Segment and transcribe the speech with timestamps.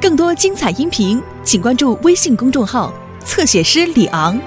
[0.00, 2.92] 更多精彩音频，请关注微信公众号
[3.24, 4.38] “侧写师李昂”。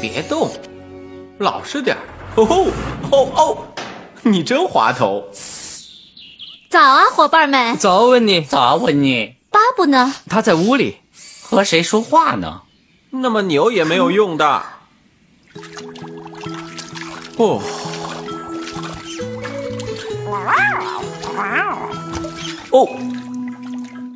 [0.00, 0.50] 别动，
[1.38, 2.00] 老实点儿！
[2.36, 2.72] 哦
[3.10, 3.58] 哦哦，
[4.22, 5.24] 你真滑头！
[6.76, 7.74] 早啊，伙伴们！
[7.78, 10.12] 早问你，早问你，巴布呢？
[10.28, 10.98] 他在屋里。
[11.40, 12.60] 和谁说话呢？
[13.08, 14.62] 那么牛也没有用的。
[17.38, 17.62] 哦，
[22.70, 22.86] 哦，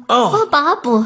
[0.09, 1.03] 哦哦，巴布，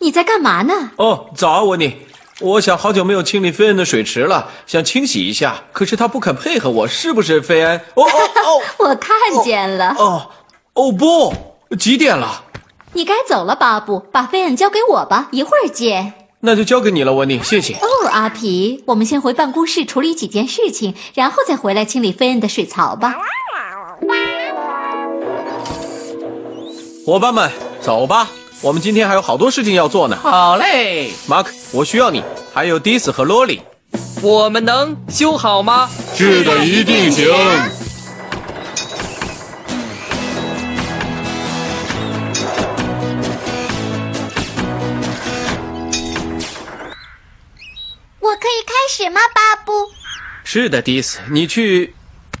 [0.00, 0.90] 你在干嘛呢？
[0.96, 2.06] 哦，早啊，温妮。
[2.40, 7.78] 我想好久没有清理菲恩的水池了，想清洗一下，可是他不肯配合我，是不是，菲恩？
[7.94, 9.94] 哦哦 我看见了。
[9.96, 10.28] 哦
[10.78, 11.34] 哦哦不，
[11.76, 12.44] 几点了？
[12.92, 16.12] 你该走了，巴布，把菲恩交给我吧，一会儿见。
[16.38, 17.74] 那就交给你了，温妮，谢谢。
[17.74, 23.16] 哦，阿皮，我们先回办公室处理几件事情，然后再回来清理菲恩的水槽吧。
[27.04, 28.30] 伙伴们，走吧，
[28.62, 30.16] 我们今天还有好多事情要做呢。
[30.22, 32.22] 好嘞，马克，我需要你，
[32.54, 33.60] 还有迪斯和罗莉。
[34.22, 35.90] 我们能修好吗？
[36.14, 37.26] 是的，一定行。
[48.88, 49.72] 始吗，巴布？
[50.44, 51.94] 是的，迪斯，你去。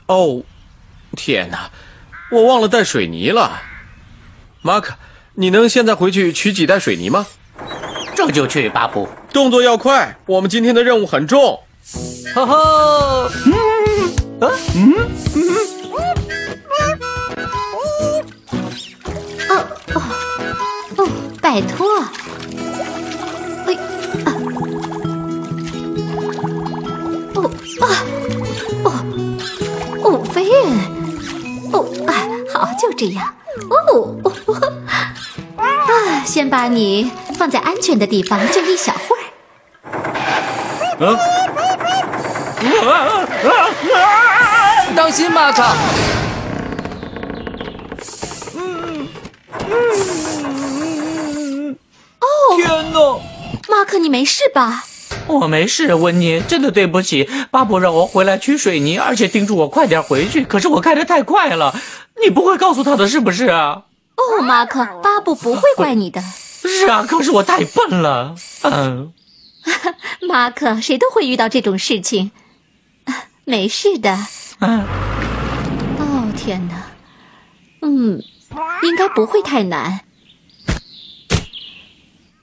[0.06, 0.42] 哦，
[1.14, 1.70] 天哪，
[2.30, 3.60] 我忘了带水泥了。
[4.62, 4.94] 马克，
[5.34, 7.26] 你能现在回去取几袋水泥吗？
[8.16, 9.08] 这就去，巴布。
[9.32, 11.60] 动作要快，我们今天的任务很重。
[12.34, 12.54] 呵呵，
[14.40, 14.50] 哦
[19.94, 20.02] 哦
[20.96, 21.08] 哦，
[21.42, 21.86] 拜托。
[32.98, 33.32] 这样。
[33.70, 33.76] 哦
[34.24, 34.54] 哦哦
[35.56, 35.62] 啊！
[36.26, 39.22] 先把你放在安全的地方，就一小会儿。
[44.96, 45.62] 当心，马克！
[52.56, 53.20] 天哪！
[53.68, 54.84] 马克，你没事吧？
[55.28, 57.28] 我没事，温妮，真的对不起。
[57.50, 61.74] 巴布让我回来取水泥，而且叮嘱我快点回去，可是我开的太快了。
[62.24, 63.84] 你不会告诉他的是不是啊？
[64.16, 66.20] 哦，马克，巴布不会怪你的。
[66.20, 68.34] 是啊，可是我太笨了。
[68.62, 69.12] 嗯，
[70.26, 72.32] 马克，谁都会遇到这种事情。
[73.04, 74.18] 啊没事的。
[74.60, 74.84] 嗯
[75.98, 76.74] 哦，天哪！
[77.82, 78.22] 嗯，
[78.82, 80.00] 应该不会太难。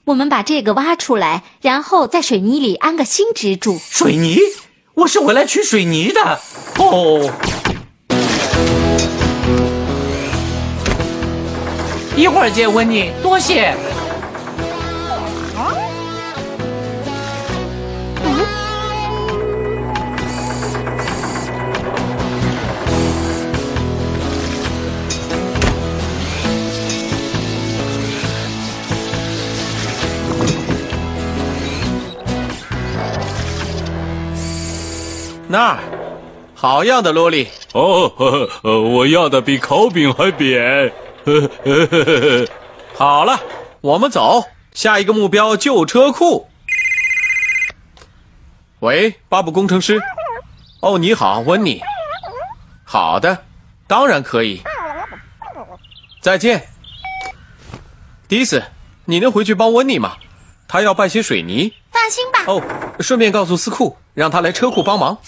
[0.06, 3.76] 我们把这个挖出来，然后在水泥里安个新支柱。
[3.90, 4.38] 水泥，
[4.94, 6.38] 我是回来取水泥的。
[6.78, 7.28] 哦，
[12.16, 13.74] 一会儿见，温妮，多谢。
[35.48, 35.78] 那儿，
[36.54, 37.48] 好样的，罗莉。
[37.72, 40.92] 哦，呵呵呃，我要的比烤饼还扁。
[41.24, 42.48] 呵呵呵呵呵
[42.94, 43.40] 好了，
[43.80, 46.48] 我们走，下一个目标旧车库。
[48.80, 50.00] 喂，巴布工程师。
[50.80, 51.80] 哦，你好，温妮。
[52.84, 53.44] 好的，
[53.86, 54.62] 当然可以。
[56.20, 56.68] 再见，
[58.26, 58.62] 迪斯，
[59.04, 60.16] 你能回去帮温妮吗？
[60.66, 61.72] 她要拌些水泥。
[62.06, 62.44] 放心吧。
[62.46, 62.62] 哦，
[63.00, 65.16] 顺便告诉斯库，让他来车库帮忙。
[65.16, 65.20] 好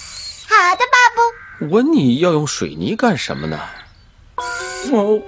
[0.79, 1.73] 的，巴布。
[1.73, 3.59] 温妮要用水泥干什么呢？
[4.93, 5.21] 哦，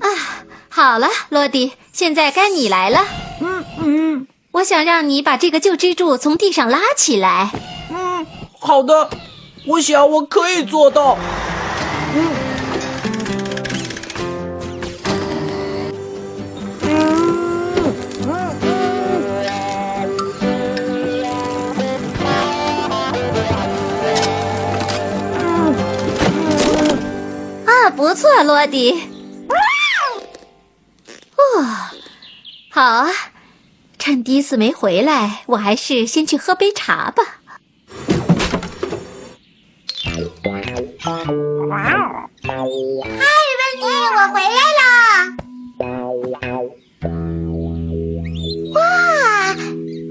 [0.00, 0.08] 啊
[0.68, 2.98] 好了，洛迪，现在该你来了。
[3.40, 4.26] 嗯嗯，
[4.56, 7.50] 我想让你把这个旧支柱从地上拉起来。
[7.90, 8.26] 嗯
[8.58, 9.10] 好的，
[9.66, 11.18] 我想我可以做到。
[12.14, 12.30] 嗯，
[16.82, 16.88] 嗯
[18.22, 18.56] 嗯
[27.66, 29.02] 嗯啊，不错，罗迪。
[31.36, 31.42] 哦
[32.70, 33.10] 好啊，
[34.06, 37.40] 趁迪斯没回来，我还是先去喝杯茶吧。
[40.14, 40.62] 嗨，温
[43.80, 44.86] 妮，我回来了！
[48.74, 48.80] 哇，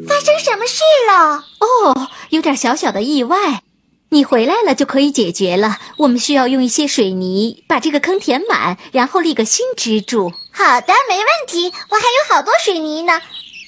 [0.05, 1.45] 发生什么事了？
[1.61, 3.61] 哦，有点小小的意外。
[4.09, 5.77] 你回来了就可以解决了。
[5.99, 10.33] 我们需要用一些水泥把这个坑填满，然后立个新支柱。
[10.51, 11.71] 好的，没问题。
[11.89, 13.21] 我还有好多水泥呢。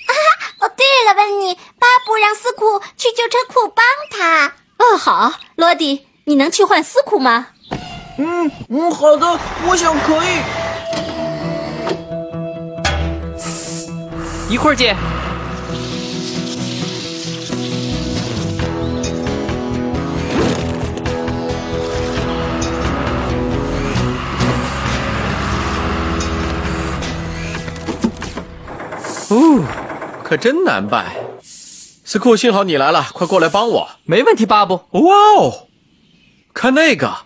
[0.08, 0.14] 啊，
[0.66, 4.54] 哦，对了，温妮，巴布让斯库去旧车库帮他。
[4.78, 7.48] 哦，好，罗迪，你能去换斯库吗？
[8.18, 10.28] 嗯嗯，好的，我想可以。
[14.50, 14.96] 一会儿见。
[29.30, 29.62] 哦，
[30.28, 31.16] 可真难办。
[32.04, 33.90] 斯库，幸好你来了，快过来帮我。
[34.04, 34.82] 没问题，巴布。
[34.92, 35.70] 哇哦，
[36.54, 37.20] 看那个。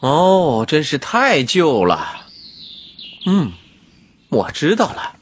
[0.00, 2.26] 哦，真是太旧了。
[3.24, 3.52] 嗯，
[4.28, 5.16] 我知道了。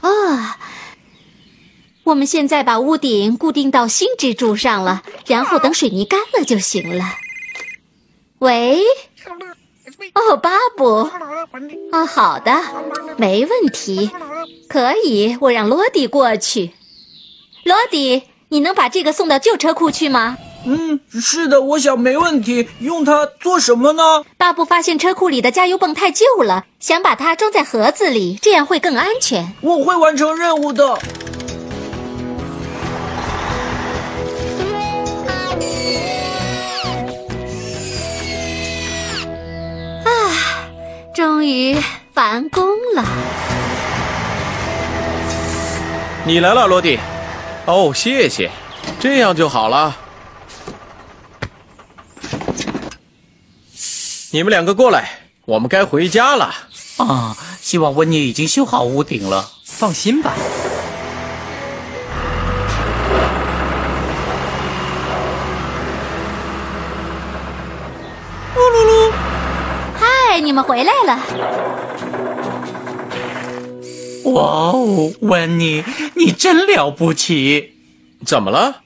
[0.00, 0.58] 啊，
[2.02, 7.04] 我们现在把屋顶固定到新支柱上了，然后等水泥干了就行了。
[8.40, 8.80] 喂？
[10.14, 11.08] 哦，巴布。
[11.92, 12.52] 哦，好的，
[13.18, 14.10] 没问题，
[14.68, 16.72] 可以，我让罗迪过去。
[17.64, 20.36] 罗迪，你能把这个送到旧车库去吗？
[20.66, 22.68] 嗯，是的，我想没问题。
[22.80, 24.24] 用它做什么呢？
[24.36, 29.54] 巴布发现车库里的加油泵太旧了，想把它装在盒子里，这样会更安全。
[29.60, 30.98] 我会完成任务的。
[40.04, 40.68] 啊，
[41.14, 41.76] 终于
[42.14, 42.65] 完工
[42.96, 43.04] 了！
[46.24, 46.98] 你来了，罗迪。
[47.66, 48.50] 哦，谢谢，
[48.98, 49.96] 这样就好了。
[54.32, 55.08] 你们两个过来，
[55.44, 56.52] 我们该回家了。
[56.96, 59.50] 啊，希望温妮已经修好屋顶了。
[59.64, 60.32] 放心吧。
[68.54, 69.12] 呜噜噜，
[69.98, 71.20] 嗨，你们回来了！
[74.32, 75.84] 哇哦，温妮，
[76.14, 77.72] 你真了不起！
[78.24, 78.82] 怎么了，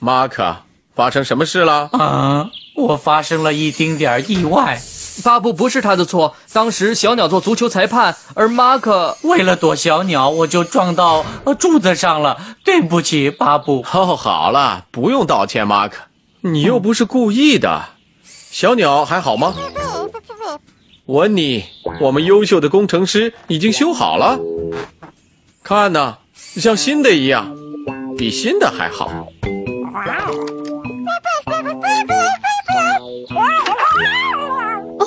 [0.00, 0.56] 马克？
[0.94, 1.88] 发生什么事了？
[1.92, 4.80] 啊，我发生了一丁点儿意外。
[5.24, 11.24] 巴布不是他的错，当时小鸟做足球裁判，而马克为了躲小鸟，我就撞到
[11.58, 12.56] 柱子上了。
[12.64, 13.84] 对不起，巴布。
[13.92, 16.02] 哦，好了，不用道歉，马克，
[16.42, 17.90] 你又不是故意的。
[18.50, 19.54] 小鸟还好吗？
[21.12, 21.62] 温妮，
[22.00, 24.40] 我们优秀的工程师已经修好了，
[25.62, 27.54] 看呐，像新的一样，
[28.16, 29.10] 比新的还好。
[34.98, 35.06] 哦，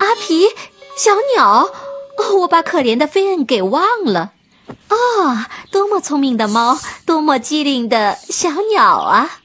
[0.00, 0.48] 阿皮，
[0.96, 1.70] 小鸟，
[2.16, 4.32] 哦，我把可怜的菲恩给忘了。
[4.88, 9.38] 啊，多么聪明的猫，多么机灵的小鸟啊！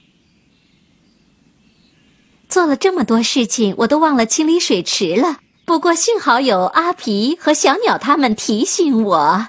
[2.50, 5.42] 做了这么多事情，我都忘了清理水池了。
[5.66, 9.48] 不过幸好有阿皮和小鸟他们提醒我。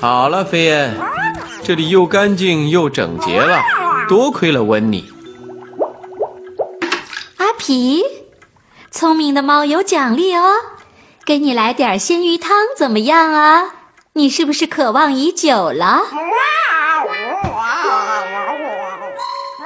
[0.00, 0.94] 好了，飞燕，
[1.64, 3.60] 这里又干净又整洁了，
[4.08, 5.10] 多亏了温妮。
[7.38, 8.04] 阿皮，
[8.92, 10.52] 聪明的猫有奖励哦，
[11.24, 13.74] 给你来点鲜鱼汤怎么样啊？
[14.12, 16.02] 你是不是渴望已久了？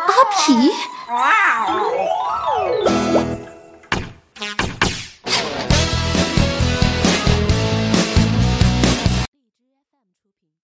[0.06, 0.72] 阿皮。